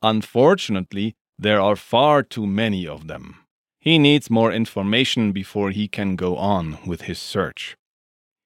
Unfortunately, 0.00 1.14
there 1.38 1.60
are 1.60 1.76
far 1.76 2.22
too 2.22 2.46
many 2.46 2.86
of 2.86 3.06
them. 3.06 3.44
He 3.78 3.98
needs 3.98 4.30
more 4.30 4.50
information 4.50 5.32
before 5.32 5.70
he 5.70 5.86
can 5.86 6.16
go 6.16 6.36
on 6.36 6.78
with 6.86 7.02
his 7.02 7.18
search. 7.18 7.76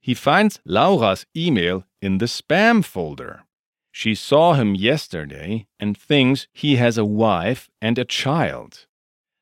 He 0.00 0.14
finds 0.14 0.58
Laura's 0.64 1.24
email 1.36 1.84
in 2.00 2.18
the 2.18 2.26
spam 2.26 2.84
folder. 2.84 3.44
She 3.92 4.14
saw 4.14 4.55
him 4.55 4.74
yesterday 4.74 5.66
and 5.78 5.96
thinks 5.96 6.48
he 6.52 6.76
has 6.76 6.96
a 6.96 7.05
wife 7.05 7.68
and 7.81 7.98
a 7.98 8.07
child. 8.07 8.87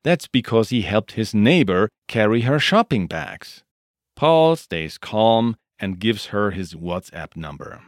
That's 0.02 0.26
because 0.26 0.70
he 0.70 0.82
helped 0.82 1.12
his 1.12 1.32
neighbor 1.32 1.88
carry 2.08 2.42
her 2.42 2.58
shopping 2.58 3.06
bags. 3.06 3.62
Paul 4.16 4.56
stays 4.56 4.98
calm 4.98 5.56
and 5.78 6.00
gives 6.00 6.26
her 6.26 6.50
his 6.50 6.74
WhatsApp 6.74 7.36
number. 7.36 7.80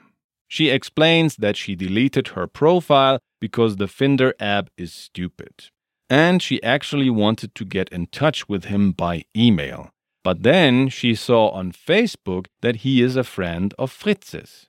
She 0.48 0.68
explains 0.68 1.36
that 1.36 1.56
she 1.56 1.74
deleted 1.74 2.28
her 2.28 2.46
profile 2.46 3.18
because 3.40 3.76
the 3.76 3.88
Finder 3.88 4.34
app 4.38 4.70
is 4.76 4.92
stupid. 4.92 5.70
And 6.08 6.42
she 6.42 6.62
actually 6.62 7.10
wanted 7.10 7.54
to 7.54 7.64
get 7.64 7.88
in 7.88 8.06
touch 8.06 8.48
with 8.48 8.66
him 8.66 8.92
by 8.92 9.24
email. 9.36 9.90
But 10.22 10.42
then 10.42 10.88
she 10.88 11.14
saw 11.14 11.48
on 11.48 11.72
Facebook 11.72 12.46
that 12.60 12.76
he 12.76 13.02
is 13.02 13.16
a 13.16 13.24
friend 13.24 13.74
of 13.78 13.90
Fritz's. 13.90 14.68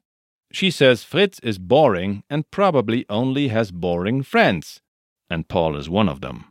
She 0.54 0.70
says 0.70 1.04
Fritz 1.04 1.40
is 1.40 1.58
boring 1.58 2.24
and 2.30 2.50
probably 2.52 3.06
only 3.10 3.48
has 3.48 3.72
boring 3.72 4.22
friends, 4.22 4.82
and 5.30 5.50
Paul 5.50 5.76
is 5.76 5.90
one 5.90 6.08
of 6.08 6.22
them. 6.22 6.46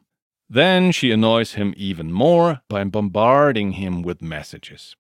Then 0.51 0.93
she 0.93 1.13
annoys 1.13 1.55
him 1.55 1.73
even 1.77 2.13
more 2.13 2.61
by 2.69 2.85
bombarding 2.85 3.73
him 3.73 4.03
with 4.03 4.21
messages. 4.21 4.97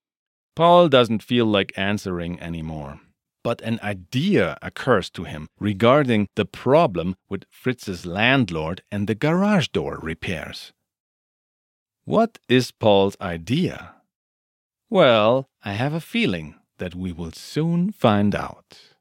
Paul 0.54 0.88
doesn't 0.88 1.22
feel 1.22 1.46
like 1.46 1.76
answering 1.76 2.40
anymore, 2.40 3.00
but 3.42 3.60
an 3.62 3.80
idea 3.82 4.56
occurs 4.62 5.10
to 5.10 5.24
him 5.24 5.48
regarding 5.58 6.28
the 6.36 6.44
problem 6.44 7.16
with 7.28 7.44
Fritz's 7.50 8.06
landlord 8.06 8.82
and 8.90 9.08
the 9.08 9.14
garage 9.14 9.68
door 9.68 9.98
repairs. 10.00 10.72
What 12.04 12.38
is 12.48 12.70
Paul's 12.70 13.16
idea? 13.20 13.94
Well, 14.88 15.48
I 15.64 15.72
have 15.72 15.92
a 15.92 16.00
feeling 16.00 16.54
that 16.78 16.94
we 16.94 17.12
will 17.12 17.32
soon 17.32 17.92
find 17.92 18.34
out. 18.34 18.91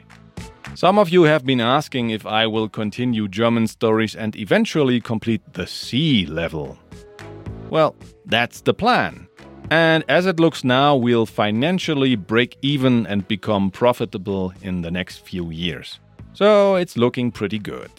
Some 0.74 0.98
of 0.98 1.08
you 1.08 1.22
have 1.22 1.46
been 1.46 1.60
asking 1.60 2.10
if 2.10 2.26
I 2.26 2.46
will 2.46 2.68
continue 2.68 3.28
German 3.28 3.66
stories 3.66 4.16
and 4.16 4.34
eventually 4.36 5.00
complete 5.00 5.42
the 5.52 5.66
C 5.66 6.26
level. 6.26 6.78
Well, 7.70 7.94
that's 8.26 8.60
the 8.60 8.74
plan. 8.74 9.28
And 9.70 10.04
as 10.08 10.26
it 10.26 10.40
looks 10.40 10.64
now, 10.64 10.96
we'll 10.96 11.26
financially 11.26 12.16
break 12.16 12.56
even 12.60 13.06
and 13.06 13.26
become 13.26 13.70
profitable 13.70 14.52
in 14.62 14.82
the 14.82 14.90
next 14.90 15.18
few 15.18 15.50
years. 15.50 16.00
So 16.32 16.74
it's 16.74 16.96
looking 16.96 17.30
pretty 17.30 17.58
good. 17.58 17.90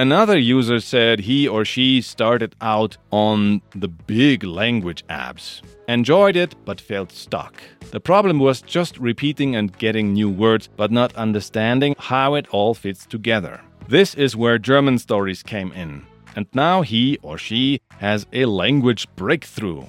Another 0.00 0.38
user 0.38 0.80
said 0.80 1.20
he 1.20 1.46
or 1.46 1.62
she 1.62 2.00
started 2.00 2.56
out 2.62 2.96
on 3.10 3.60
the 3.76 3.88
big 3.88 4.44
language 4.44 5.04
apps, 5.08 5.60
enjoyed 5.88 6.36
it 6.36 6.54
but 6.64 6.80
felt 6.80 7.12
stuck. 7.12 7.62
The 7.90 8.00
problem 8.00 8.38
was 8.38 8.62
just 8.62 8.96
repeating 8.96 9.56
and 9.56 9.76
getting 9.76 10.14
new 10.14 10.30
words, 10.30 10.70
but 10.74 10.90
not 10.90 11.14
understanding 11.16 11.94
how 11.98 12.32
it 12.32 12.48
all 12.48 12.72
fits 12.72 13.04
together. 13.04 13.60
This 13.88 14.14
is 14.14 14.34
where 14.34 14.58
German 14.58 14.96
stories 14.96 15.42
came 15.42 15.70
in, 15.72 16.06
and 16.34 16.46
now 16.54 16.80
he 16.80 17.18
or 17.20 17.36
she 17.36 17.82
has 17.98 18.26
a 18.32 18.46
language 18.46 19.06
breakthrough. 19.16 19.84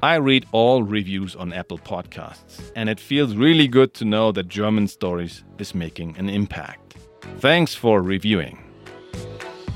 I 0.00 0.14
read 0.14 0.46
all 0.52 0.84
reviews 0.84 1.34
on 1.34 1.52
Apple 1.52 1.78
Podcasts, 1.78 2.70
and 2.76 2.88
it 2.88 3.00
feels 3.00 3.34
really 3.34 3.66
good 3.66 3.94
to 3.94 4.04
know 4.04 4.30
that 4.30 4.46
German 4.46 4.86
Stories 4.86 5.42
is 5.58 5.74
making 5.74 6.16
an 6.18 6.28
impact. 6.28 6.94
Thanks 7.40 7.74
for 7.74 8.00
reviewing. 8.00 8.69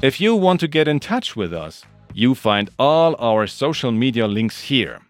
If 0.04 0.20
you 0.20 0.36
want 0.36 0.60
to 0.60 0.68
get 0.68 0.86
in 0.86 1.00
touch 1.00 1.34
with 1.34 1.54
us, 1.54 1.82
you 2.12 2.34
find 2.34 2.68
all 2.78 3.16
our 3.18 3.46
social 3.46 3.90
media 3.90 4.28
links 4.28 4.60
here. 4.60 5.00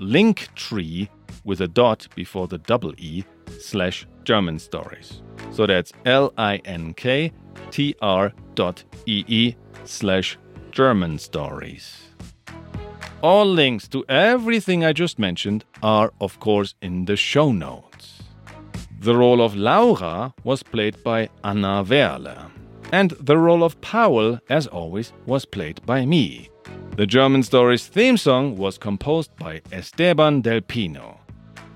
Linktree 0.00 1.10
with 1.44 1.60
a 1.60 1.68
dot 1.68 2.08
before 2.14 2.48
the 2.48 2.56
double 2.56 2.94
E 2.96 3.24
slash 3.60 4.06
German 4.24 4.58
stories. 4.58 5.20
So 5.50 5.66
that's 5.66 5.92
L 6.06 6.32
I 6.38 6.62
N 6.64 6.94
K 6.94 7.30
T 7.70 7.94
R 8.00 8.32
dot 8.54 8.82
E 9.04 9.22
E 9.28 9.54
slash 9.84 10.38
German 10.70 11.18
stories. 11.18 11.98
All 13.20 13.44
links 13.44 13.86
to 13.88 14.02
everything 14.08 14.82
I 14.82 14.94
just 14.94 15.18
mentioned 15.18 15.66
are, 15.82 16.10
of 16.22 16.40
course, 16.40 16.74
in 16.80 17.04
the 17.04 17.16
show 17.16 17.52
notes. 17.52 18.22
The 18.98 19.14
role 19.14 19.42
of 19.42 19.54
Laura 19.54 20.32
was 20.42 20.62
played 20.62 21.04
by 21.04 21.28
Anna 21.44 21.84
Werle 21.84 22.51
and 22.92 23.10
the 23.12 23.38
role 23.38 23.64
of 23.64 23.80
Paul, 23.80 24.38
as 24.48 24.66
always, 24.66 25.12
was 25.26 25.44
played 25.44 25.84
by 25.84 26.06
me. 26.06 26.50
The 26.96 27.06
German 27.06 27.42
Stories 27.42 27.86
theme 27.86 28.18
song 28.18 28.56
was 28.56 28.78
composed 28.78 29.34
by 29.36 29.62
Esteban 29.72 30.42
Del 30.42 30.60
Pino. 30.60 31.18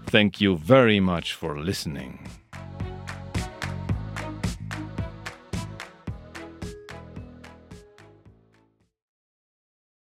Thank 0.06 0.40
you 0.40 0.56
very 0.56 1.00
much 1.00 1.32
for 1.32 1.58
listening. 1.58 2.28